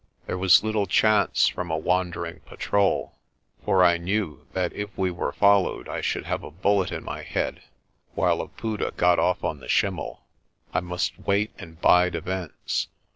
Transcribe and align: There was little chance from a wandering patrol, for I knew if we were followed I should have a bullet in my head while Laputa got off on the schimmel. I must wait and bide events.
There 0.25 0.35
was 0.39 0.63
little 0.63 0.87
chance 0.87 1.47
from 1.47 1.69
a 1.69 1.77
wandering 1.77 2.39
patrol, 2.39 3.13
for 3.63 3.83
I 3.83 3.99
knew 3.99 4.47
if 4.55 4.89
we 4.97 5.11
were 5.11 5.31
followed 5.31 5.87
I 5.87 6.01
should 6.01 6.25
have 6.25 6.41
a 6.43 6.49
bullet 6.49 6.91
in 6.91 7.03
my 7.03 7.21
head 7.21 7.61
while 8.15 8.37
Laputa 8.37 8.93
got 8.97 9.19
off 9.19 9.43
on 9.43 9.59
the 9.59 9.69
schimmel. 9.69 10.25
I 10.73 10.79
must 10.79 11.19
wait 11.19 11.51
and 11.59 11.79
bide 11.79 12.15
events. 12.15 12.87